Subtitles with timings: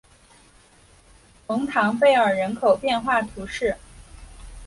[1.45, 3.77] 蒙唐贝尔人口变化图示